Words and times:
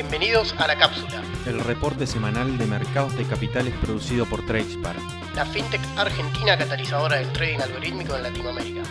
Bienvenidos 0.00 0.54
a 0.60 0.68
La 0.68 0.78
Cápsula, 0.78 1.24
el 1.44 1.58
reporte 1.58 2.06
semanal 2.06 2.56
de 2.56 2.66
mercados 2.66 3.18
de 3.18 3.24
capitales 3.24 3.74
producido 3.82 4.26
por 4.26 4.46
Tradespar, 4.46 4.94
la 5.34 5.44
fintech 5.44 5.80
argentina 5.96 6.56
catalizadora 6.56 7.16
del 7.16 7.32
trading 7.32 7.58
algorítmico 7.58 8.14
en 8.14 8.22
Latinoamérica. 8.22 8.82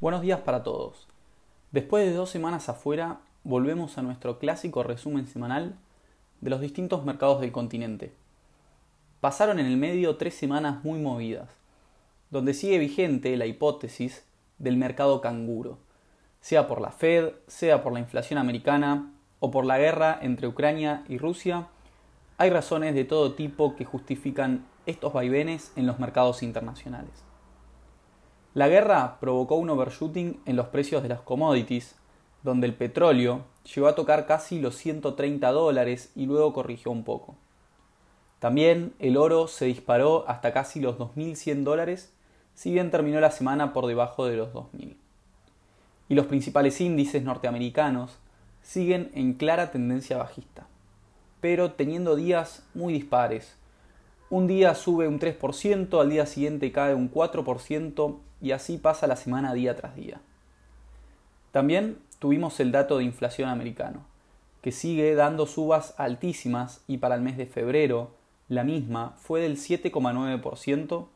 Buenos 0.00 0.22
días 0.22 0.40
para 0.40 0.62
todos. 0.62 1.06
Después 1.70 2.06
de 2.06 2.14
dos 2.14 2.30
semanas 2.30 2.70
afuera, 2.70 3.20
volvemos 3.44 3.98
a 3.98 4.02
nuestro 4.02 4.38
clásico 4.38 4.82
resumen 4.82 5.26
semanal 5.26 5.74
de 6.40 6.48
los 6.48 6.62
distintos 6.62 7.04
mercados 7.04 7.42
del 7.42 7.52
continente. 7.52 8.14
Pasaron 9.20 9.58
en 9.58 9.66
el 9.66 9.76
medio 9.76 10.16
tres 10.16 10.32
semanas 10.32 10.82
muy 10.82 10.98
movidas, 10.98 11.50
donde 12.30 12.54
sigue 12.54 12.78
vigente 12.78 13.36
la 13.36 13.44
hipótesis 13.44 14.24
del 14.56 14.78
mercado 14.78 15.20
canguro, 15.20 15.78
sea 16.40 16.66
por 16.66 16.80
la 16.80 16.90
Fed, 16.90 17.32
sea 17.46 17.82
por 17.82 17.92
la 17.92 18.00
inflación 18.00 18.38
americana 18.38 19.12
o 19.40 19.50
por 19.50 19.64
la 19.64 19.78
guerra 19.78 20.18
entre 20.22 20.48
Ucrania 20.48 21.04
y 21.08 21.18
Rusia, 21.18 21.68
hay 22.38 22.50
razones 22.50 22.94
de 22.94 23.04
todo 23.04 23.34
tipo 23.34 23.76
que 23.76 23.84
justifican 23.84 24.66
estos 24.86 25.12
vaivenes 25.12 25.72
en 25.76 25.86
los 25.86 25.98
mercados 25.98 26.42
internacionales. 26.42 27.24
La 28.54 28.68
guerra 28.68 29.18
provocó 29.20 29.56
un 29.56 29.70
overshooting 29.70 30.40
en 30.46 30.56
los 30.56 30.68
precios 30.68 31.02
de 31.02 31.10
las 31.10 31.20
commodities, 31.20 31.96
donde 32.42 32.66
el 32.66 32.74
petróleo 32.74 33.44
llegó 33.74 33.86
a 33.86 33.94
tocar 33.94 34.26
casi 34.26 34.58
los 34.58 34.74
130 34.76 35.52
dólares 35.52 36.10
y 36.16 36.24
luego 36.24 36.54
corrigió 36.54 36.90
un 36.90 37.04
poco. 37.04 37.36
También 38.38 38.94
el 38.98 39.18
oro 39.18 39.46
se 39.46 39.66
disparó 39.66 40.24
hasta 40.26 40.54
casi 40.54 40.80
los 40.80 40.96
2.100 40.96 41.62
dólares, 41.62 42.14
si 42.54 42.72
bien 42.72 42.90
terminó 42.90 43.20
la 43.20 43.30
semana 43.30 43.74
por 43.74 43.86
debajo 43.86 44.24
de 44.24 44.36
los 44.38 44.52
2.000 44.54 44.96
y 46.10 46.14
los 46.16 46.26
principales 46.26 46.80
índices 46.80 47.22
norteamericanos 47.22 48.18
siguen 48.62 49.12
en 49.14 49.32
clara 49.32 49.70
tendencia 49.70 50.18
bajista, 50.18 50.66
pero 51.40 51.70
teniendo 51.72 52.16
días 52.16 52.64
muy 52.74 52.92
dispares. 52.92 53.56
Un 54.28 54.48
día 54.48 54.74
sube 54.74 55.06
un 55.06 55.20
3%, 55.20 56.00
al 56.00 56.10
día 56.10 56.26
siguiente 56.26 56.72
cae 56.72 56.94
un 56.94 57.12
4% 57.12 58.16
y 58.42 58.50
así 58.50 58.76
pasa 58.76 59.06
la 59.06 59.14
semana 59.14 59.54
día 59.54 59.76
tras 59.76 59.94
día. 59.94 60.20
También 61.52 61.98
tuvimos 62.18 62.58
el 62.58 62.72
dato 62.72 62.98
de 62.98 63.04
inflación 63.04 63.48
americano, 63.48 64.04
que 64.62 64.72
sigue 64.72 65.14
dando 65.14 65.46
subas 65.46 65.94
altísimas 65.96 66.82
y 66.88 66.98
para 66.98 67.14
el 67.14 67.22
mes 67.22 67.36
de 67.36 67.46
febrero 67.46 68.10
la 68.48 68.64
misma 68.64 69.14
fue 69.16 69.42
del 69.42 69.56
7,9% 69.56 71.06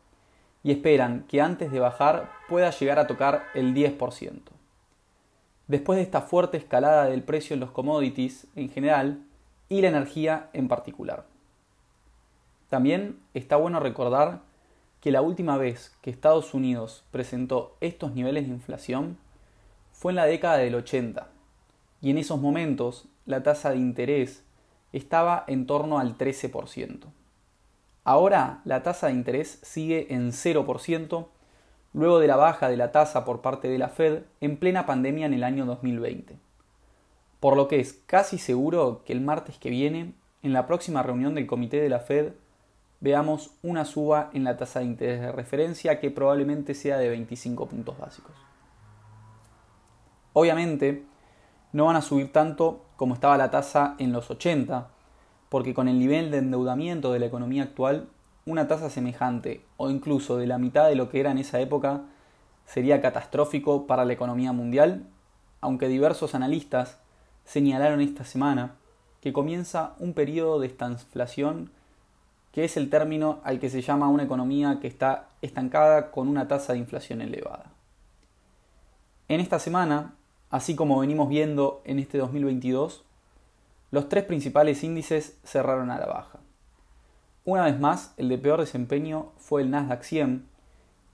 y 0.63 0.71
esperan 0.71 1.25
que 1.29 1.41
antes 1.41 1.73
de 1.73 1.81
bajar 1.81 2.31
pueda 2.49 2.71
llegar 2.71 3.01
a 3.01 3.09
tocar 3.09 3.43
el 3.55 3.75
10%. 3.75 4.54
Después 5.67 5.97
de 5.97 6.03
esta 6.03 6.21
fuerte 6.21 6.57
escalada 6.57 7.07
del 7.07 7.23
precio 7.23 7.55
en 7.55 7.61
los 7.61 7.71
commodities 7.71 8.47
en 8.55 8.69
general 8.69 9.25
y 9.69 9.81
la 9.81 9.89
energía 9.89 10.51
en 10.53 10.69
particular. 10.69 11.25
También 12.69 13.19
está 13.33 13.57
bueno 13.57 13.81
recordar 13.81 14.43
que 15.01 15.11
la 15.11 15.23
última 15.23 15.57
vez 15.57 15.95
que 16.03 16.11
Estados 16.11 16.55
Unidos 16.55 17.05
presentó 17.11 17.77
estos 17.81 18.15
niveles 18.15 18.47
de 18.47 18.55
inflación 18.55 19.19
fue 19.93 20.13
en 20.13 20.17
la 20.17 20.27
década 20.27 20.59
del 20.59 20.75
80 20.75 21.29
y 22.01 22.11
en 22.11 22.19
esos 22.19 22.41
momentos 22.41 23.07
la 23.27 23.43
tasa 23.43 23.71
de 23.71 23.77
interés 23.77 24.43
estaba 24.93 25.45
en 25.47 25.67
torno 25.67 25.99
al 25.99 26.19
13%. 26.19 27.07
Ahora 28.05 28.61
la 28.65 28.83
tasa 28.83 29.07
de 29.07 29.15
interés 29.15 29.59
sigue 29.63 30.13
en 30.13 30.33
0% 30.33 31.27
luego 31.95 32.19
de 32.19 32.27
la 32.27 32.37
baja 32.37 32.69
de 32.69 32.77
la 32.77 32.93
tasa 32.93 33.25
por 33.25 33.41
parte 33.41 33.69
de 33.69 33.79
la 33.79 33.89
Fed 33.89 34.25
en 34.41 34.59
plena 34.59 34.85
pandemia 34.85 35.27
en 35.27 35.33
el 35.33 35.45
año 35.45 35.65
2020. 35.65 36.37
Por 37.41 37.57
lo 37.57 37.69
que 37.69 37.81
es 37.81 37.95
casi 38.07 38.37
seguro 38.37 39.03
que 39.07 39.13
el 39.13 39.21
martes 39.21 39.59
que 39.59 39.71
viene, 39.71 40.13
en 40.43 40.53
la 40.53 40.67
próxima 40.67 41.03
reunión 41.03 41.35
del 41.35 41.47
comité 41.47 41.81
de 41.81 41.89
la 41.89 42.01
Fed, 42.01 42.33
veamos 43.01 43.53
una 43.63 43.85
suba 43.85 44.31
en 44.33 44.45
la 44.45 44.57
tasa 44.57 44.81
de 44.81 44.87
interés 44.87 45.21
de 45.21 45.33
referencia 45.33 46.01
que 46.01 46.11
probablemente 46.11 46.75
sea 46.75 46.99
de 46.99 47.09
25 47.09 47.67
puntos 47.67 47.99
básicos. 47.99 48.35
Obviamente, 50.33 51.05
no 51.73 51.85
van 51.85 51.97
a 51.97 52.03
subir 52.03 52.33
tanto 52.33 52.87
como 52.97 53.15
estaba 53.15 53.37
la 53.37 53.51
tasa 53.51 53.95
en 53.99 54.13
los 54.13 54.31
80, 54.31 54.89
porque 55.49 55.75
con 55.75 55.87
el 55.87 55.99
nivel 55.99 56.31
de 56.31 56.39
endeudamiento 56.39 57.13
de 57.13 57.21
la 57.21 57.27
economía 57.27 57.63
actual 57.63 58.09
una 58.47 58.69
tasa 58.69 58.91
semejante 58.91 59.65
o 59.77 59.91
incluso 59.91 60.37
de 60.37 60.47
la 60.47 60.59
mitad 60.59 60.89
de 60.89 60.95
lo 60.95 61.09
que 61.09 61.21
era 61.21 61.31
en 61.31 61.39
esa 61.39 61.61
época 61.61 62.03
sería 62.67 63.01
catastrófico 63.01 63.87
para 63.87 64.05
la 64.05 64.13
economía 64.13 64.53
mundial, 64.53 65.07
aunque 65.61 65.89
diversos 65.89 66.35
analistas 66.35 66.99
señalaron 67.45 68.01
esta 68.01 68.25
semana 68.25 68.77
que 69.21 69.33
comienza 69.33 69.95
un 69.99 70.13
periodo 70.13 70.61
de 70.61 70.67
estanflación 70.67 71.71
que 72.53 72.65
es 72.65 72.77
el 72.77 72.89
término 72.89 73.41
al 73.43 73.59
que 73.59 73.69
se 73.69 73.83
llama 73.83 74.09
una 74.09 74.23
economía 74.23 74.79
que 74.81 74.87
está 74.87 75.29
estancada 75.43 76.13
con 76.13 76.29
una 76.29 76.47
tasa 76.47 76.73
de 76.73 76.79
inflación 76.79 77.21
elevada. 77.21 77.73
En 79.27 79.41
esta 79.41 79.59
semana, 79.59 80.15
así 80.51 80.77
como 80.77 81.01
venimos 81.01 81.29
viendo 81.29 81.83
en 81.85 81.99
este 81.99 82.19
2022, 82.19 83.03
los 83.91 84.09
tres 84.09 84.23
principales 84.23 84.85
índices 84.85 85.37
cerraron 85.43 85.91
a 85.91 85.99
la 85.99 86.07
baja. 86.07 86.44
Una 87.47 87.65
vez 87.65 87.79
más, 87.79 88.15
el 88.17 88.31
de 88.31 88.39
peor 88.39 88.61
desempeño 88.61 89.33
fue 89.37 89.61
el 89.61 89.71
Nasdaq 89.71 90.03
100, 90.03 90.47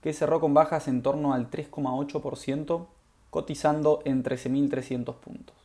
que 0.01 0.13
cerró 0.13 0.39
con 0.39 0.53
bajas 0.53 0.87
en 0.87 1.01
torno 1.01 1.33
al 1.33 1.51
3,8%, 1.51 2.87
cotizando 3.29 4.01
en 4.05 4.23
13.300 4.23 5.15
puntos. 5.15 5.57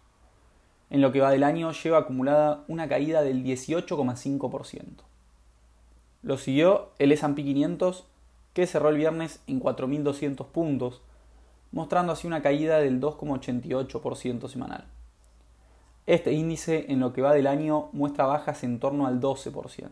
En 0.91 1.03
lo 1.03 1.13
que 1.13 1.21
va 1.21 1.31
del 1.31 1.45
año 1.45 1.71
lleva 1.71 1.99
acumulada 1.99 2.65
una 2.67 2.89
caída 2.89 3.23
del 3.23 3.45
18,5%. 3.45 4.83
Lo 6.25 6.37
siguió 6.37 6.91
el 6.99 7.13
S&P 7.13 7.45
500, 7.45 8.05
que 8.53 8.67
cerró 8.67 8.89
el 8.89 8.97
viernes 8.97 9.39
en 9.47 9.61
4.200 9.61 10.47
puntos, 10.47 11.01
mostrando 11.71 12.13
así 12.13 12.27
una 12.27 12.43
caída 12.43 12.79
del 12.79 13.01
2,88% 13.01 14.49
semanal. 14.49 14.85
Este 16.07 16.33
índice 16.33 16.87
en 16.89 16.99
lo 16.99 17.13
que 17.13 17.23
va 17.23 17.35
del 17.35 17.47
año 17.47 17.89
muestra 17.93 18.27
bajas 18.27 18.65
en 18.65 18.81
torno 18.81 19.07
al 19.07 19.21
12%. 19.21 19.91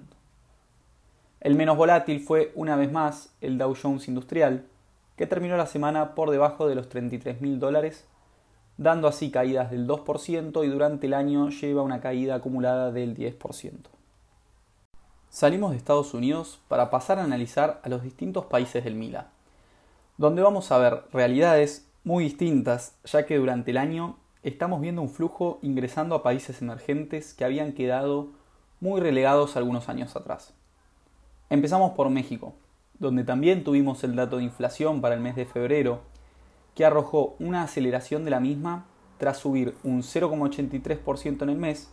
El 1.44 1.56
menos 1.56 1.77
volátil 1.77 2.21
fue 2.21 2.53
una 2.55 2.75
vez 2.75 2.91
más 2.91 3.28
el 3.43 3.59
Dow 3.59 3.77
Jones 3.81 4.09
Industrial, 4.09 4.65
que 5.15 5.27
terminó 5.27 5.59
la 5.59 5.66
semana 5.66 6.15
por 6.15 6.31
debajo 6.31 6.66
de 6.66 6.75
los 6.75 6.88
33 6.88 7.43
mil 7.43 7.60
dólares, 7.60 8.06
dando 8.78 9.09
así 9.09 9.31
caídas 9.31 9.71
del 9.71 9.87
2% 9.87 10.65
y 10.65 10.69
durante 10.69 11.06
el 11.06 11.12
año 11.12 11.50
lleva 11.50 11.83
una 11.83 12.00
caída 12.00 12.37
acumulada 12.37 12.93
del 12.93 13.15
10%. 13.15 13.75
Salimos 15.28 15.72
de 15.72 15.77
Estados 15.77 16.15
Unidos 16.15 16.60
para 16.66 16.88
pasar 16.88 17.19
a 17.19 17.25
analizar 17.25 17.78
a 17.84 17.91
los 17.91 18.03
distintos 18.03 18.47
países 18.47 18.83
del 18.83 18.94
MILA, 18.94 19.28
donde 20.16 20.41
vamos 20.41 20.72
a 20.72 20.78
ver 20.78 21.03
realidades 21.12 21.87
muy 22.04 22.25
distintas, 22.25 22.94
ya 23.04 23.27
que 23.27 23.37
durante 23.37 23.72
el 23.72 23.77
año 23.77 24.16
estamos 24.43 24.81
viendo 24.81 25.03
un 25.03 25.10
flujo 25.10 25.59
ingresando 25.60 26.15
a 26.15 26.22
países 26.22 26.62
emergentes 26.62 27.34
que 27.34 27.44
habían 27.44 27.75
quedado 27.75 28.28
muy 28.81 29.03
relegados 29.03 29.59
algunos 29.59 29.91
años 29.91 30.16
atrás. 30.16 30.54
Empezamos 31.50 31.93
por 31.93 32.10
México, 32.10 32.55
donde 32.99 33.25
también 33.25 33.65
tuvimos 33.65 34.03
el 34.05 34.16
dato 34.16 34.38
de 34.38 34.44
inflación 34.44 35.00
para 35.00 35.15
el 35.15 35.21
mes 35.21 35.37
de 35.37 35.44
febrero, 35.44 36.00
que 36.75 36.84
arrojó 36.84 37.37
una 37.38 37.62
aceleración 37.62 38.25
de 38.25 38.31
la 38.31 38.41
misma 38.41 38.87
tras 39.19 39.38
subir 39.38 39.77
un 39.84 40.03
0,83% 40.03 41.43
en 41.43 41.49
el 41.49 41.56
mes 41.56 41.91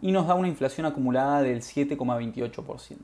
y 0.00 0.12
nos 0.12 0.26
da 0.26 0.34
una 0.34 0.48
inflación 0.48 0.86
acumulada 0.86 1.42
del 1.42 1.62
7,28%. 1.62 2.96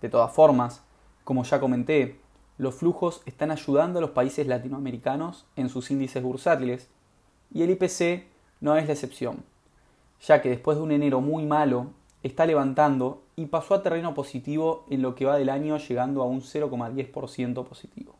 De 0.00 0.08
todas 0.08 0.32
formas, 0.32 0.82
como 1.24 1.44
ya 1.44 1.60
comenté, 1.60 2.20
los 2.58 2.74
flujos 2.74 3.22
están 3.24 3.50
ayudando 3.50 3.98
a 3.98 4.02
los 4.02 4.10
países 4.10 4.46
latinoamericanos 4.46 5.46
en 5.56 5.68
sus 5.68 5.90
índices 5.90 6.22
bursátiles 6.22 6.88
y 7.52 7.62
el 7.62 7.70
IPC 7.70 8.26
no 8.60 8.76
es 8.76 8.86
la 8.86 8.92
excepción, 8.92 9.44
ya 10.20 10.42
que 10.42 10.50
después 10.50 10.76
de 10.76 10.82
un 10.82 10.92
enero 10.92 11.20
muy 11.20 11.46
malo 11.46 11.90
está 12.22 12.46
levantando 12.46 13.21
y 13.36 13.46
pasó 13.46 13.74
a 13.74 13.82
terreno 13.82 14.14
positivo 14.14 14.84
en 14.90 15.02
lo 15.02 15.14
que 15.14 15.24
va 15.24 15.36
del 15.36 15.48
año 15.48 15.78
llegando 15.78 16.22
a 16.22 16.26
un 16.26 16.42
0,10% 16.42 17.64
positivo. 17.64 18.14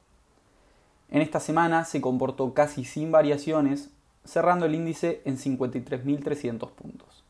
En 1.11 1.21
esta 1.21 1.41
semana 1.41 1.85
se 1.85 2.01
comportó 2.01 2.55
casi 2.55 2.85
sin 2.85 3.13
variaciones, 3.13 3.91
cerrando 4.25 4.67
el 4.67 4.75
índice 4.75 5.21
en 5.25 5.37
53.300 5.37 6.71
puntos. 6.71 7.25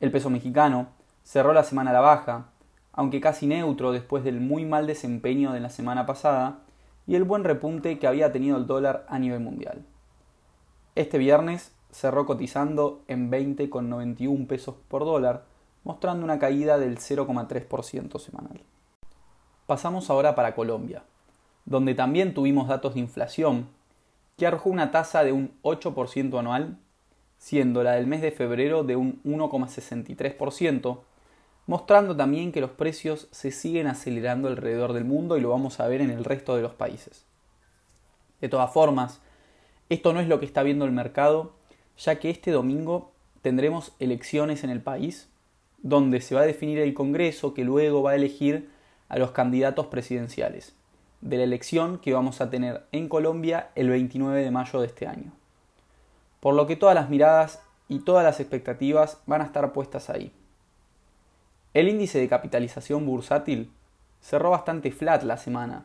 El 0.00 0.10
peso 0.10 0.30
mexicano 0.30 0.88
cerró 1.24 1.52
la 1.52 1.64
semana 1.64 1.90
a 1.90 1.94
la 1.94 2.00
baja, 2.00 2.46
aunque 2.92 3.20
casi 3.20 3.46
neutro 3.46 3.90
después 3.90 4.22
del 4.22 4.40
muy 4.40 4.64
mal 4.64 4.86
desempeño 4.86 5.52
de 5.52 5.60
la 5.60 5.70
semana 5.70 6.06
pasada 6.06 6.60
y 7.06 7.16
el 7.16 7.24
buen 7.24 7.42
repunte 7.42 7.98
que 7.98 8.06
había 8.06 8.32
tenido 8.32 8.56
el 8.56 8.66
dólar 8.66 9.04
a 9.08 9.18
nivel 9.18 9.40
mundial. 9.40 9.84
Este 10.94 11.18
viernes 11.18 11.72
cerró 11.90 12.24
cotizando 12.26 13.02
en 13.08 13.30
20,91 13.30 14.46
pesos 14.46 14.76
por 14.88 15.04
dólar, 15.04 15.44
mostrando 15.84 16.24
una 16.24 16.38
caída 16.38 16.78
del 16.78 16.98
0,3% 16.98 18.18
semanal. 18.18 18.60
Pasamos 19.66 20.10
ahora 20.10 20.34
para 20.34 20.54
Colombia, 20.54 21.04
donde 21.64 21.94
también 21.94 22.34
tuvimos 22.34 22.68
datos 22.68 22.94
de 22.94 23.00
inflación 23.00 23.68
que 24.36 24.46
arrojó 24.46 24.70
una 24.70 24.90
tasa 24.90 25.22
de 25.24 25.32
un 25.32 25.52
8% 25.62 26.38
anual, 26.38 26.78
siendo 27.38 27.82
la 27.82 27.92
del 27.92 28.06
mes 28.06 28.22
de 28.22 28.32
febrero 28.32 28.82
de 28.82 28.96
un 28.96 29.22
1,63%, 29.24 30.98
mostrando 31.66 32.16
también 32.16 32.52
que 32.52 32.60
los 32.60 32.70
precios 32.70 33.28
se 33.30 33.50
siguen 33.50 33.86
acelerando 33.86 34.48
alrededor 34.48 34.92
del 34.92 35.04
mundo 35.04 35.36
y 35.36 35.40
lo 35.40 35.50
vamos 35.50 35.80
a 35.80 35.88
ver 35.88 36.00
en 36.00 36.10
el 36.10 36.24
resto 36.24 36.56
de 36.56 36.62
los 36.62 36.74
países. 36.74 37.24
De 38.40 38.48
todas 38.48 38.72
formas, 38.72 39.20
esto 39.88 40.12
no 40.12 40.20
es 40.20 40.28
lo 40.28 40.40
que 40.40 40.46
está 40.46 40.62
viendo 40.62 40.84
el 40.84 40.92
mercado, 40.92 41.52
ya 41.96 42.18
que 42.18 42.30
este 42.30 42.50
domingo 42.50 43.12
tendremos 43.42 43.92
elecciones 43.98 44.64
en 44.64 44.70
el 44.70 44.82
país, 44.82 45.30
donde 45.84 46.22
se 46.22 46.34
va 46.34 46.40
a 46.40 46.46
definir 46.46 46.78
el 46.78 46.94
Congreso 46.94 47.54
que 47.54 47.62
luego 47.62 48.02
va 48.02 48.12
a 48.12 48.16
elegir 48.16 48.70
a 49.08 49.18
los 49.18 49.30
candidatos 49.30 49.86
presidenciales 49.86 50.74
de 51.20 51.36
la 51.36 51.44
elección 51.44 51.98
que 51.98 52.14
vamos 52.14 52.40
a 52.40 52.50
tener 52.50 52.84
en 52.90 53.08
Colombia 53.08 53.70
el 53.74 53.90
29 53.90 54.42
de 54.42 54.50
mayo 54.50 54.80
de 54.80 54.86
este 54.86 55.06
año. 55.06 55.32
Por 56.40 56.54
lo 56.54 56.66
que 56.66 56.76
todas 56.76 56.94
las 56.94 57.10
miradas 57.10 57.62
y 57.88 58.00
todas 58.00 58.24
las 58.24 58.40
expectativas 58.40 59.20
van 59.26 59.42
a 59.42 59.44
estar 59.44 59.72
puestas 59.72 60.08
ahí. 60.08 60.32
El 61.74 61.88
índice 61.88 62.18
de 62.18 62.28
capitalización 62.28 63.04
bursátil 63.04 63.70
cerró 64.20 64.50
bastante 64.50 64.90
flat 64.90 65.22
la 65.22 65.36
semana, 65.36 65.84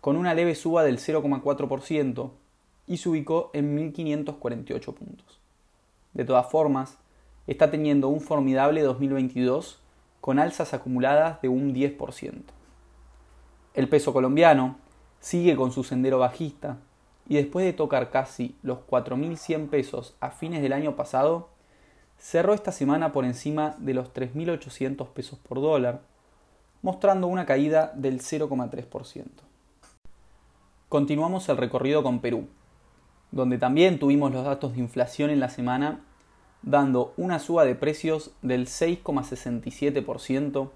con 0.00 0.16
una 0.16 0.34
leve 0.34 0.54
suba 0.54 0.82
del 0.82 0.98
0,4% 0.98 2.30
y 2.86 2.96
se 2.96 3.08
ubicó 3.08 3.50
en 3.52 3.76
1.548 3.92 4.94
puntos. 4.94 5.40
De 6.14 6.24
todas 6.24 6.50
formas, 6.50 6.98
está 7.46 7.70
teniendo 7.70 8.08
un 8.08 8.20
formidable 8.20 8.82
2022 8.82 9.80
con 10.20 10.38
alzas 10.38 10.74
acumuladas 10.74 11.40
de 11.42 11.48
un 11.48 11.74
10%. 11.74 12.42
El 13.74 13.88
peso 13.88 14.12
colombiano 14.12 14.76
sigue 15.20 15.56
con 15.56 15.72
su 15.72 15.84
sendero 15.84 16.18
bajista 16.18 16.78
y 17.28 17.36
después 17.36 17.64
de 17.64 17.72
tocar 17.72 18.10
casi 18.10 18.56
los 18.62 18.78
4.100 18.88 19.68
pesos 19.68 20.16
a 20.20 20.30
fines 20.30 20.62
del 20.62 20.72
año 20.72 20.96
pasado, 20.96 21.48
cerró 22.18 22.54
esta 22.54 22.72
semana 22.72 23.12
por 23.12 23.24
encima 23.24 23.74
de 23.78 23.94
los 23.94 24.12
3.800 24.14 25.08
pesos 25.08 25.38
por 25.38 25.60
dólar, 25.60 26.00
mostrando 26.82 27.26
una 27.26 27.46
caída 27.46 27.92
del 27.94 28.20
0,3%. 28.20 29.24
Continuamos 30.88 31.48
el 31.48 31.56
recorrido 31.56 32.02
con 32.02 32.20
Perú, 32.20 32.46
donde 33.32 33.58
también 33.58 33.98
tuvimos 33.98 34.32
los 34.32 34.44
datos 34.44 34.74
de 34.74 34.80
inflación 34.80 35.30
en 35.30 35.40
la 35.40 35.48
semana, 35.48 36.00
dando 36.66 37.14
una 37.16 37.38
suba 37.38 37.64
de 37.64 37.76
precios 37.76 38.32
del 38.42 38.66
6,67% 38.66 40.68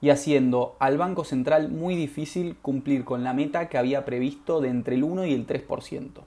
y 0.00 0.10
haciendo 0.10 0.76
al 0.78 0.98
Banco 0.98 1.24
Central 1.24 1.68
muy 1.68 1.96
difícil 1.96 2.56
cumplir 2.62 3.04
con 3.04 3.24
la 3.24 3.34
meta 3.34 3.68
que 3.68 3.76
había 3.76 4.04
previsto 4.04 4.60
de 4.60 4.68
entre 4.68 4.94
el 4.94 5.02
1 5.02 5.26
y 5.26 5.34
el 5.34 5.44
3%. 5.46 6.20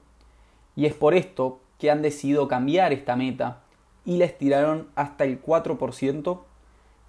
Y 0.76 0.86
es 0.86 0.94
por 0.94 1.16
esto 1.16 1.62
que 1.80 1.90
han 1.90 2.02
decidido 2.02 2.50
cambiar 2.50 2.92
esta 2.92 3.16
meta 3.16 3.62
y 4.04 4.18
la 4.18 4.26
estiraron 4.26 4.90
hasta 4.96 5.24
el 5.24 5.42
4%, 5.42 6.42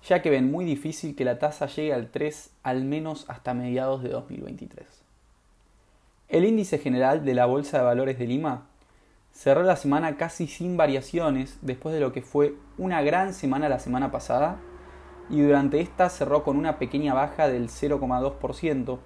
ya 0.08 0.22
que 0.22 0.30
ven 0.30 0.48
muy 0.50 0.64
difícil 0.64 1.16
que 1.16 1.24
la 1.24 1.40
tasa 1.40 1.66
llegue 1.66 1.92
al 1.92 2.10
3 2.10 2.52
al 2.62 2.84
menos 2.84 3.24
hasta 3.28 3.52
mediados 3.52 4.04
de 4.04 4.10
2023. 4.10 4.86
El 6.28 6.44
índice 6.44 6.78
general 6.78 7.24
de 7.24 7.34
la 7.34 7.46
Bolsa 7.46 7.78
de 7.78 7.84
Valores 7.84 8.16
de 8.16 8.28
Lima 8.28 8.69
cerró 9.32 9.62
la 9.62 9.76
semana 9.76 10.16
casi 10.16 10.46
sin 10.46 10.76
variaciones 10.76 11.58
después 11.62 11.94
de 11.94 12.00
lo 12.00 12.12
que 12.12 12.22
fue 12.22 12.56
una 12.78 13.02
gran 13.02 13.34
semana 13.34 13.68
la 13.68 13.78
semana 13.78 14.10
pasada 14.10 14.60
y 15.30 15.40
durante 15.40 15.80
esta 15.80 16.08
cerró 16.10 16.42
con 16.42 16.56
una 16.56 16.78
pequeña 16.78 17.14
baja 17.14 17.48
del 17.48 17.68
0,2% 17.68 18.98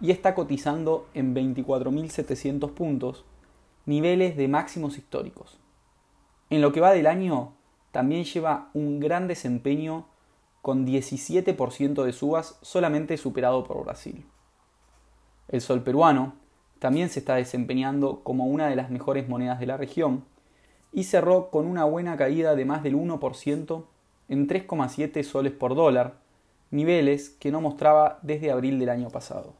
y 0.00 0.10
está 0.10 0.34
cotizando 0.34 1.08
en 1.14 1.34
24.700 1.34 2.72
puntos, 2.72 3.24
niveles 3.86 4.36
de 4.36 4.48
máximos 4.48 4.98
históricos. 4.98 5.60
En 6.50 6.60
lo 6.60 6.72
que 6.72 6.80
va 6.80 6.90
del 6.90 7.06
año, 7.06 7.54
también 7.92 8.24
lleva 8.24 8.70
un 8.74 8.98
gran 8.98 9.28
desempeño 9.28 10.06
con 10.60 10.86
17% 10.86 12.02
de 12.02 12.12
subas 12.12 12.58
solamente 12.62 13.16
superado 13.16 13.64
por 13.64 13.84
Brasil. 13.84 14.24
El 15.48 15.60
sol 15.60 15.82
peruano 15.82 16.34
también 16.82 17.10
se 17.10 17.20
está 17.20 17.36
desempeñando 17.36 18.24
como 18.24 18.46
una 18.46 18.66
de 18.66 18.74
las 18.74 18.90
mejores 18.90 19.28
monedas 19.28 19.60
de 19.60 19.66
la 19.66 19.76
región 19.76 20.24
y 20.92 21.04
cerró 21.04 21.48
con 21.48 21.66
una 21.66 21.84
buena 21.84 22.16
caída 22.16 22.56
de 22.56 22.64
más 22.64 22.82
del 22.82 22.96
1% 22.96 23.84
en 24.28 24.48
3,7 24.48 25.22
soles 25.22 25.52
por 25.52 25.76
dólar, 25.76 26.14
niveles 26.72 27.30
que 27.38 27.52
no 27.52 27.60
mostraba 27.60 28.18
desde 28.22 28.50
abril 28.50 28.80
del 28.80 28.88
año 28.88 29.10
pasado. 29.10 29.54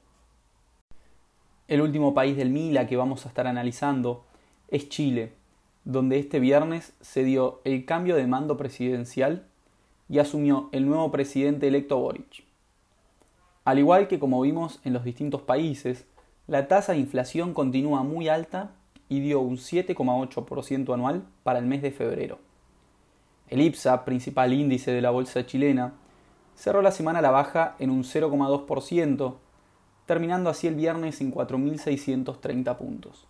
El 1.69 1.80
último 1.82 2.12
país 2.12 2.36
del 2.36 2.50
Mila 2.50 2.88
que 2.88 2.96
vamos 2.96 3.24
a 3.24 3.28
estar 3.28 3.46
analizando 3.46 4.24
es 4.66 4.88
Chile, 4.88 5.32
donde 5.84 6.19
este 6.19 6.40
viernes 6.40 6.92
se 7.02 7.22
dio 7.22 7.60
el 7.62 7.84
cambio 7.84 8.16
de 8.16 8.26
mando 8.26 8.56
presidencial 8.56 9.46
y 10.08 10.19
asumió 10.19 10.70
el 10.72 10.86
nuevo 10.86 11.12
presidente 11.12 11.69
electo 11.69 12.00
Boric. 12.00 12.42
Al 13.64 13.78
igual 13.78 14.08
que 14.08 14.19
como 14.19 14.40
vimos 14.40 14.80
en 14.82 14.92
los 14.92 15.04
distintos 15.04 15.42
países, 15.42 16.04
la 16.52 16.69
tasa 16.69 16.93
de 16.93 16.99
inflación 16.99 17.54
continúa 17.54 18.02
muy 18.02 18.28
alta 18.28 18.72
y 19.08 19.20
dio 19.20 19.40
un 19.40 19.56
7,8% 19.56 20.93
anual 20.93 21.25
para 21.44 21.58
el 21.58 21.64
mes 21.64 21.81
de 21.81 21.93
febrero. 21.93 22.40
El 23.49 23.62
IPSA, 23.62 24.04
principal 24.04 24.52
índice 24.52 24.93
de 24.93 25.00
la 25.00 25.08
bolsa 25.08 25.46
chilena, 25.46 25.94
cerró 26.54 26.82
la 26.82 26.90
semana 26.90 27.20
a 27.20 27.22
la 27.22 27.31
baja 27.31 27.75
en 27.78 27.88
un 27.88 28.04
0,2%, 28.04 29.34
terminando 30.04 30.50
así 30.50 30.66
el 30.66 30.75
viernes 30.75 31.22
en 31.22 31.32
4.630 31.32 32.76
puntos. 32.76 33.26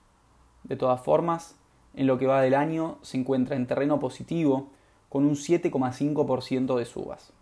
De 0.65 0.75
todas 0.75 1.01
formas, 1.01 1.55
en 1.95 2.09
lo 2.09 2.19
que 2.19 2.27
va 2.27 2.43
del 2.43 2.55
año 2.55 2.99
se 3.03 3.19
encuentra 3.19 3.55
en 3.55 3.69
terreno 3.69 4.01
positivo 4.01 4.73
con 5.09 5.27
un 5.27 5.37
7,5% 5.37 6.77
de 6.77 6.85
subas. 6.87 7.33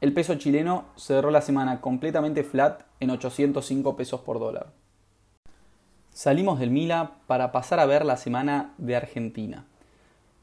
El 0.00 0.12
peso 0.12 0.34
chileno 0.34 0.86
cerró 0.96 1.30
la 1.30 1.42
semana 1.42 1.80
completamente 1.80 2.42
flat 2.42 2.82
en 2.98 3.10
805 3.10 3.94
pesos 3.94 4.20
por 4.22 4.40
dólar. 4.40 4.72
Salimos 6.16 6.58
del 6.58 6.70
Mila 6.70 7.18
para 7.26 7.52
pasar 7.52 7.78
a 7.78 7.84
ver 7.84 8.06
la 8.06 8.16
semana 8.16 8.72
de 8.78 8.96
Argentina, 8.96 9.66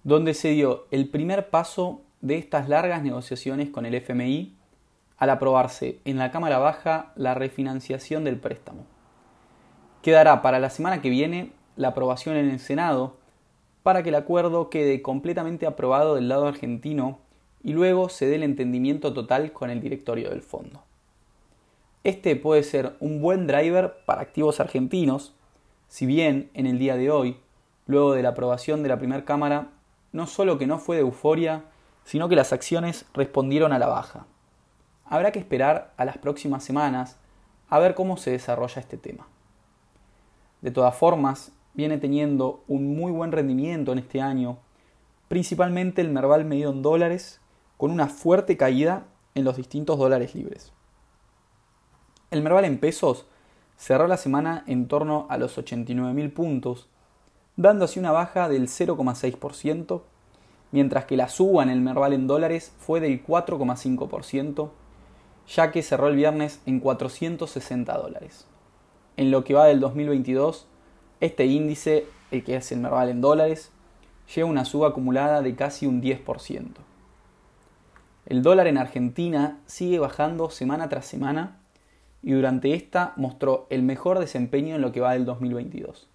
donde 0.04 0.36
se 0.36 0.50
dio 0.50 0.86
el 0.92 1.10
primer 1.10 1.50
paso 1.50 2.02
de 2.22 2.38
estas 2.38 2.70
largas 2.70 3.02
negociaciones 3.02 3.72
con 3.72 3.88
el 3.88 3.96
FMI 3.96 4.54
al 5.18 5.32
aprobarse 5.32 5.98
en 6.06 6.20
la 6.20 6.30
Cámara 6.30 6.60
Baja 6.60 7.12
la 7.16 7.34
refinanciación 7.34 8.24
del 8.24 8.38
préstamo. 8.38 8.86
Quedará 10.04 10.44
para 10.44 10.60
la 10.60 10.70
semana 10.70 11.02
que 11.02 11.10
viene 11.10 11.54
la 11.76 11.88
aprobación 11.88 12.36
en 12.36 12.52
el 12.52 12.60
Senado 12.60 13.18
para 13.82 14.04
que 14.04 14.10
el 14.10 14.16
acuerdo 14.16 14.70
quede 14.70 15.02
completamente 15.02 15.66
aprobado 15.66 16.14
del 16.14 16.30
lado 16.30 16.46
argentino 16.46 17.18
y 17.64 17.74
luego 17.74 18.10
se 18.10 18.28
dé 18.28 18.36
el 18.36 18.44
entendimiento 18.44 19.12
total 19.12 19.52
con 19.54 19.72
el 19.72 19.82
directorio 19.82 20.30
del 20.30 20.44
fondo. 20.44 20.84
Este 22.04 22.36
puede 22.36 22.62
ser 22.62 22.96
un 23.00 23.24
buen 23.24 23.48
driver 23.48 23.96
para 24.06 24.22
activos 24.22 24.60
argentinos, 24.60 25.34
si 25.94 26.08
bien 26.08 26.50
en 26.56 26.66
el 26.66 26.80
día 26.80 26.96
de 26.96 27.12
hoy, 27.12 27.38
luego 27.86 28.14
de 28.14 28.24
la 28.24 28.30
aprobación 28.30 28.82
de 28.82 28.90
la 28.90 28.98
primera 28.98 29.26
Cámara, 29.26 29.68
no 30.12 30.26
solo 30.26 30.58
que 30.58 30.66
no 30.66 30.80
fue 30.80 30.96
de 30.96 31.04
euforia, 31.04 31.66
sino 32.04 32.28
que 32.28 32.36
las 32.36 32.52
acciones 32.52 33.06
respondieron 33.14 33.72
a 33.74 33.78
la 33.78 33.86
baja. 33.86 34.26
Habrá 35.06 35.32
que 35.32 35.38
esperar 35.38 35.94
a 35.98 36.06
las 36.06 36.18
próximas 36.18 36.64
semanas 36.64 37.18
a 37.70 37.78
ver 37.78 37.94
cómo 37.94 38.18
se 38.18 38.32
desarrolla 38.32 38.80
este 38.80 38.98
tema. 38.98 39.28
De 40.62 40.72
todas 40.72 40.96
formas, 40.96 41.52
viene 41.76 42.00
teniendo 42.00 42.64
un 42.68 42.96
muy 42.96 43.12
buen 43.12 43.32
rendimiento 43.32 43.92
en 43.92 44.00
este 44.00 44.20
año, 44.20 44.58
principalmente 45.28 46.02
el 46.02 46.10
Merval 46.10 46.44
medido 46.44 46.72
en 46.72 46.82
dólares, 46.82 47.40
con 47.78 47.92
una 47.92 48.08
fuerte 48.08 48.58
caída 48.58 49.06
en 49.36 49.44
los 49.44 49.58
distintos 49.58 50.00
dólares 50.00 50.34
libres. 50.34 50.74
El 52.32 52.42
Merval 52.42 52.66
en 52.66 52.80
pesos 52.80 53.28
cerró 53.78 54.08
la 54.08 54.18
semana 54.18 54.64
en 54.68 54.88
torno 54.88 55.26
a 55.30 55.38
los 55.38 55.58
89.000 55.58 56.34
puntos, 56.34 56.88
dando 57.56 57.86
así 57.86 58.00
una 58.00 58.12
baja 58.12 58.50
del 58.50 58.68
0,6%, 58.68 60.02
mientras 60.72 61.06
que 61.06 61.18
la 61.18 61.30
suba 61.30 61.64
en 61.64 61.70
el 61.70 61.82
Merval 61.82 62.14
en 62.14 62.28
dólares 62.28 62.74
fue 62.80 63.00
del 63.00 63.26
4,5%, 63.26 64.70
ya 65.48 65.72
que 65.72 65.84
cerró 65.84 66.08
el 66.08 66.16
viernes 66.16 66.62
en 66.66 66.80
460 66.80 67.98
dólares. 67.98 68.48
En 69.18 69.30
lo 69.30 69.44
que 69.44 69.54
va 69.54 69.66
del 69.66 69.80
2022, 69.80 70.68
este 71.20 71.46
índice, 71.46 72.08
el 72.32 72.44
que 72.44 72.56
es 72.56 72.72
el 72.72 72.80
Merval 72.80 73.10
en 73.10 73.22
dólares, 73.22 73.72
lleva 74.34 74.50
una 74.50 74.66
suba 74.66 74.90
acumulada 74.90 75.42
de 75.42 75.56
casi 75.56 75.86
un 75.86 76.02
10%. 76.02 76.68
El 78.26 78.42
dólar 78.42 78.68
en 78.68 78.78
Argentina 78.78 79.60
sigue 79.66 80.00
bajando 80.00 80.50
semana 80.50 80.88
tras 80.88 81.06
semana 81.06 81.60
y 82.24 82.32
durante 82.32 82.74
esta 82.74 83.14
mostró 83.18 83.68
el 83.70 83.84
mejor 83.84 84.20
desempeño 84.20 84.76
en 84.76 84.82
lo 84.82 84.92
que 84.92 85.02
va 85.02 85.14
del 85.14 85.26
2022. 85.26 86.08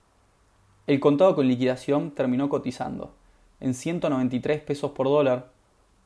El 0.86 1.00
contado 1.00 1.36
con 1.36 1.46
liquidación 1.46 2.12
terminó 2.12 2.48
cotizando 2.48 3.12
en 3.60 3.74
193 3.74 4.62
pesos 4.62 4.92
por 4.92 5.06
dólar, 5.06 5.50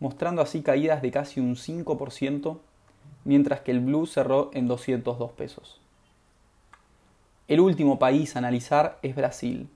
mostrando 0.01 0.43
así 0.43 0.63
caídas 0.63 1.03
de 1.03 1.13
casi 1.13 1.39
un 1.39 1.55
5%, 1.55 2.59
mientras 3.25 3.61
que 3.61 3.71
el 3.71 3.81
blue 3.81 4.07
cerró 4.07 4.51
en 4.53 4.67
202 4.67 5.31
pesos. 5.33 5.81
el 7.49 7.61
último 7.61 7.99
país 7.99 8.35
a 8.35 8.39
analizar 8.39 8.99
es 9.03 9.15
Brasil, 9.15 9.69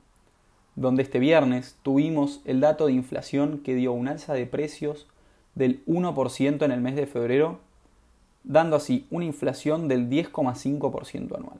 donde 0.76 1.02
este 1.02 1.18
viernes 1.18 1.76
tuvimos 1.82 2.40
el 2.44 2.60
dato 2.60 2.86
de 2.86 2.92
inflación 2.92 3.58
que 3.58 3.74
dio 3.74 3.92
un 3.92 4.08
alza 4.08 4.34
de 4.34 4.46
precios 4.46 5.06
del 5.54 5.84
1% 5.86 6.64
en 6.64 6.72
el 6.72 6.80
mes 6.80 6.96
de 6.96 7.06
febrero, 7.06 7.60
dando 8.46 8.76
así 8.76 9.06
una 9.10 9.24
inflación 9.24 9.88
del 9.88 10.08
10,5% 10.08 11.36
anual. 11.36 11.58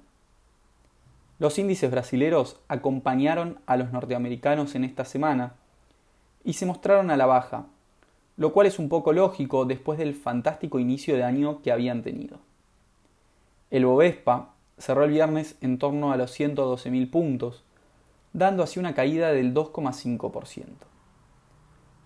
Los 1.39 1.59
índices 1.59 1.91
brasileros 1.91 2.57
acompañaron 2.69 3.59
a 3.67 3.77
los 3.77 3.93
norteamericanos 3.93 4.75
en 4.75 4.85
esta 4.85 5.05
semana 5.05 5.55
y 6.45 6.55
se 6.55 6.65
mostraron 6.65 7.11
a 7.11 7.17
la 7.17 7.27
baja, 7.27 7.67
lo 8.37 8.53
cual 8.53 8.69
es 8.69 8.79
un 8.79 8.89
poco 8.89 9.13
lógico 9.13 9.67
después 9.67 9.99
del 9.99 10.15
fantástico 10.15 10.79
inicio 10.79 11.17
de 11.17 11.25
año 11.25 11.61
que 11.61 11.73
habían 11.73 12.03
tenido. 12.03 12.39
El 13.71 13.85
Bovespa 13.85 14.55
cerró 14.79 15.05
el 15.05 15.11
viernes 15.11 15.57
en 15.61 15.79
torno 15.79 16.13
a 16.13 16.17
los 16.17 16.39
112.000 16.39 17.11
puntos, 17.11 17.65
dando 18.33 18.63
así 18.63 18.79
una 18.79 18.95
caída 18.95 19.33
del 19.33 19.53
2,5%. 19.53 20.65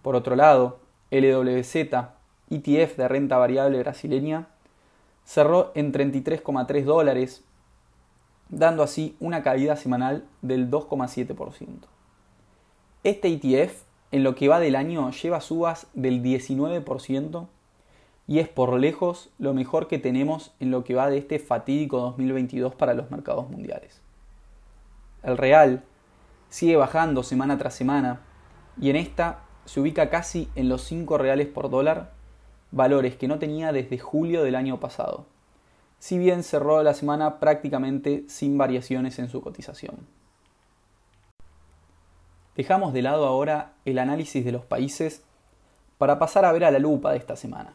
Por 0.03 0.17
otro 0.17 0.37
lado, 0.37 0.79
LWZ, 1.11 1.75
ETF 2.49 2.97
de 2.97 3.09
renta 3.09 3.37
variable 3.37 3.79
brasileña, 3.81 4.49
cerró 5.25 5.73
en 5.75 5.93
33,3 5.93 6.85
dólares, 6.85 7.45
dando 8.49 8.83
así 8.83 9.17
una 9.21 9.43
caída 9.43 9.77
semanal 9.77 10.25
del 10.43 10.71
2,7%. 10.71 11.67
Este 13.05 13.29
ETF, 13.29 13.83
en 14.11 14.25
lo 14.25 14.35
que 14.35 14.49
va 14.49 14.61
del 14.61 14.77
año, 14.77 15.11
lleva 15.11 15.41
subas 15.41 15.87
del 15.95 16.23
19% 16.23 17.47
y 18.27 18.39
es 18.39 18.49
por 18.49 18.79
lejos 18.79 19.31
lo 19.39 19.55
mejor 19.55 19.89
que 19.89 19.99
tenemos 19.99 20.53
en 20.61 20.71
lo 20.71 20.85
que 20.85 20.95
va 20.95 21.09
de 21.09 21.19
este 21.19 21.39
fatídico 21.39 21.99
2022 21.99 22.75
para 22.75 22.95
los 22.95 23.11
mercados 23.11 23.49
mundiales. 23.51 24.03
El 25.23 25.37
real 25.37 25.83
sigue 26.49 26.77
bajando 26.77 27.23
semana 27.23 27.59
tras 27.59 27.75
semana 27.75 28.21
y 28.81 28.91
en 28.91 28.97
esta 28.97 29.41
se 29.65 29.81
ubica 29.81 30.11
casi 30.11 30.49
en 30.55 30.69
los 30.69 30.83
5 30.83 31.19
reales 31.19 31.49
por 31.49 31.71
dólar, 31.71 32.13
valores 32.71 33.17
que 33.17 33.29
no 33.29 33.39
tenía 33.39 33.73
desde 33.73 33.99
julio 33.99 34.43
del 34.43 34.55
año 34.55 34.81
pasado, 34.81 35.27
si 35.99 36.19
bien 36.19 36.43
cerró 36.43 36.83
la 36.83 36.95
semana 36.95 37.41
prácticamente 37.41 38.25
sin 38.29 38.57
variaciones 38.57 39.19
en 39.19 39.29
su 39.29 39.41
cotización. 39.41 40.07
Dejamos 42.57 42.93
de 42.93 43.03
lado 43.03 43.27
ahora 43.27 43.73
el 43.85 43.99
análisis 43.99 44.45
de 44.45 44.53
los 44.53 44.65
países 44.65 45.23
para 45.99 46.19
pasar 46.19 46.45
a 46.45 46.53
ver 46.53 46.65
a 46.65 46.71
la 46.71 46.79
lupa 46.79 47.13
de 47.13 47.19
esta 47.19 47.37
semana 47.37 47.75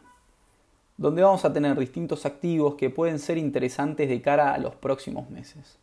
donde 0.96 1.22
vamos 1.22 1.44
a 1.44 1.52
tener 1.52 1.78
distintos 1.78 2.24
activos 2.24 2.74
que 2.76 2.90
pueden 2.90 3.18
ser 3.18 3.38
interesantes 3.38 4.08
de 4.08 4.22
cara 4.22 4.54
a 4.54 4.58
los 4.58 4.74
próximos 4.74 5.28
meses. 5.30 5.78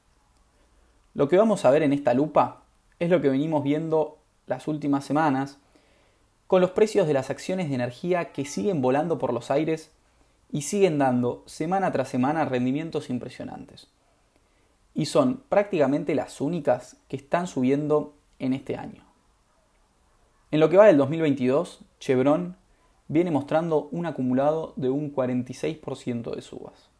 Lo 1.13 1.27
que 1.27 1.38
vamos 1.38 1.65
a 1.65 1.72
ver 1.72 1.84
en 1.84 1.93
esta 1.93 2.13
lupa 2.13 2.63
es 3.00 3.10
lo 3.10 3.22
que 3.22 3.29
venimos 3.29 3.63
viendo 3.63 4.17
las 4.48 4.67
últimas 4.67 5.05
semanas, 5.05 5.60
con 6.53 6.62
los 6.62 6.69
precios 6.69 7.07
de 7.07 7.13
las 7.13 7.31
acciones 7.31 7.69
de 7.69 7.74
energía 7.74 8.31
que 8.31 8.45
siguen 8.45 8.79
volando 8.79 9.17
por 9.17 9.33
los 9.33 9.50
aires 9.50 9.89
y 10.51 10.62
siguen 10.62 11.00
dando 11.00 11.41
semana 11.48 11.91
tras 11.91 12.10
semana 12.10 12.45
rendimientos 12.45 13.10
impresionantes. 13.10 13.88
Y 14.93 15.07
son 15.07 15.41
prácticamente 15.50 16.13
las 16.13 16.41
únicas 16.41 16.98
que 17.07 17.15
están 17.15 17.48
subiendo 17.48 18.13
en 18.38 18.53
este 18.53 18.77
año. 18.77 19.03
En 20.51 20.60
lo 20.60 20.69
que 20.69 20.77
va 20.77 20.86
del 20.86 20.98
2022, 20.98 21.79
Chevron 22.00 22.55
viene 23.07 23.31
mostrando 23.31 23.89
un 23.91 24.05
acumulado 24.05 24.74
de 24.75 24.91
un 24.91 25.12
46% 25.12 26.36
de 26.36 26.41
subas. 26.43 26.91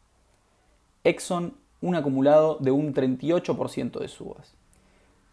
Exxon 1.04 1.54
un 1.80 1.94
acumulado 1.94 2.58
de 2.60 2.72
un 2.72 2.92
38% 2.92 4.00
de 4.00 4.08
subas. 4.08 4.56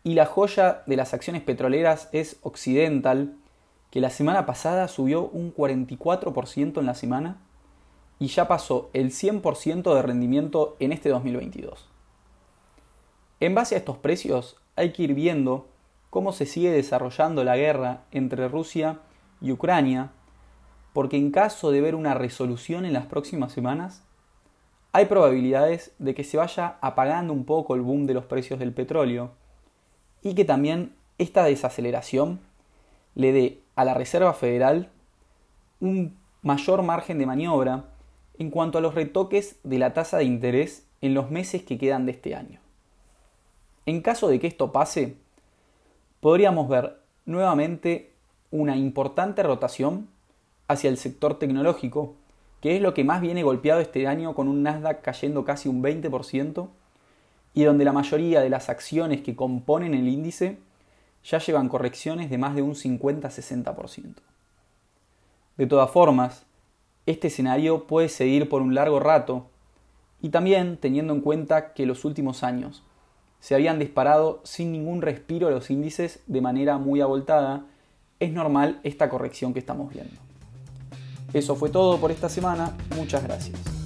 Y 0.04 0.12
la 0.12 0.26
joya 0.26 0.82
de 0.86 0.96
las 0.96 1.14
acciones 1.14 1.40
petroleras 1.40 2.10
es 2.12 2.36
Occidental, 2.42 3.39
que 3.90 4.00
la 4.00 4.10
semana 4.10 4.46
pasada 4.46 4.88
subió 4.88 5.28
un 5.28 5.54
44% 5.54 6.78
en 6.78 6.86
la 6.86 6.94
semana 6.94 7.38
y 8.18 8.28
ya 8.28 8.46
pasó 8.46 8.90
el 8.92 9.10
100% 9.10 9.94
de 9.94 10.02
rendimiento 10.02 10.76
en 10.78 10.92
este 10.92 11.08
2022. 11.08 11.88
En 13.40 13.54
base 13.54 13.74
a 13.74 13.78
estos 13.78 13.96
precios 13.96 14.56
hay 14.76 14.92
que 14.92 15.02
ir 15.02 15.14
viendo 15.14 15.68
cómo 16.10 16.32
se 16.32 16.46
sigue 16.46 16.70
desarrollando 16.70 17.44
la 17.44 17.56
guerra 17.56 18.04
entre 18.10 18.48
Rusia 18.48 19.00
y 19.40 19.52
Ucrania 19.52 20.12
porque 20.92 21.16
en 21.16 21.30
caso 21.30 21.70
de 21.70 21.80
ver 21.80 21.94
una 21.94 22.14
resolución 22.14 22.84
en 22.84 22.92
las 22.92 23.06
próximas 23.06 23.52
semanas, 23.52 24.02
hay 24.92 25.06
probabilidades 25.06 25.92
de 25.98 26.14
que 26.14 26.24
se 26.24 26.36
vaya 26.36 26.78
apagando 26.80 27.32
un 27.32 27.44
poco 27.44 27.74
el 27.74 27.80
boom 27.80 28.06
de 28.06 28.14
los 28.14 28.24
precios 28.24 28.58
del 28.58 28.72
petróleo 28.72 29.32
y 30.22 30.34
que 30.34 30.44
también 30.44 30.94
esta 31.18 31.44
desaceleración 31.44 32.40
le 33.14 33.32
dé 33.32 33.60
a 33.76 33.84
la 33.84 33.94
Reserva 33.94 34.32
Federal 34.34 34.90
un 35.80 36.16
mayor 36.42 36.82
margen 36.82 37.18
de 37.18 37.26
maniobra 37.26 37.84
en 38.38 38.50
cuanto 38.50 38.78
a 38.78 38.80
los 38.80 38.94
retoques 38.94 39.58
de 39.62 39.78
la 39.78 39.92
tasa 39.92 40.18
de 40.18 40.24
interés 40.24 40.86
en 41.00 41.14
los 41.14 41.30
meses 41.30 41.62
que 41.62 41.78
quedan 41.78 42.06
de 42.06 42.12
este 42.12 42.34
año. 42.34 42.60
En 43.86 44.02
caso 44.02 44.28
de 44.28 44.38
que 44.38 44.46
esto 44.46 44.72
pase, 44.72 45.16
podríamos 46.20 46.68
ver 46.68 47.00
nuevamente 47.26 48.12
una 48.50 48.76
importante 48.76 49.42
rotación 49.42 50.08
hacia 50.68 50.90
el 50.90 50.96
sector 50.96 51.38
tecnológico, 51.38 52.14
que 52.60 52.76
es 52.76 52.82
lo 52.82 52.94
que 52.94 53.04
más 53.04 53.20
viene 53.20 53.42
golpeado 53.42 53.80
este 53.80 54.06
año 54.06 54.34
con 54.34 54.48
un 54.48 54.62
Nasdaq 54.62 55.02
cayendo 55.02 55.44
casi 55.44 55.68
un 55.68 55.82
20% 55.82 56.68
y 57.54 57.64
donde 57.64 57.84
la 57.84 57.92
mayoría 57.92 58.40
de 58.40 58.50
las 58.50 58.68
acciones 58.68 59.22
que 59.22 59.34
componen 59.34 59.94
el 59.94 60.08
índice 60.08 60.58
ya 61.24 61.38
llevan 61.38 61.68
correcciones 61.68 62.30
de 62.30 62.38
más 62.38 62.54
de 62.54 62.62
un 62.62 62.74
50-60%. 62.74 64.14
De 65.56 65.66
todas 65.66 65.90
formas, 65.90 66.46
este 67.06 67.28
escenario 67.28 67.86
puede 67.86 68.08
seguir 68.08 68.48
por 68.48 68.62
un 68.62 68.74
largo 68.74 69.00
rato 69.00 69.46
y 70.22 70.30
también 70.30 70.76
teniendo 70.76 71.12
en 71.12 71.20
cuenta 71.20 71.72
que 71.72 71.86
los 71.86 72.04
últimos 72.04 72.42
años 72.42 72.82
se 73.40 73.54
habían 73.54 73.78
disparado 73.78 74.40
sin 74.44 74.70
ningún 74.70 75.02
respiro 75.02 75.50
los 75.50 75.70
índices 75.70 76.20
de 76.26 76.40
manera 76.40 76.78
muy 76.78 77.00
abultada, 77.00 77.64
es 78.20 78.32
normal 78.32 78.80
esta 78.82 79.08
corrección 79.08 79.54
que 79.54 79.60
estamos 79.60 79.92
viendo. 79.92 80.20
Eso 81.32 81.54
fue 81.56 81.70
todo 81.70 81.98
por 81.98 82.10
esta 82.10 82.28
semana. 82.28 82.76
Muchas 82.96 83.22
gracias. 83.22 83.79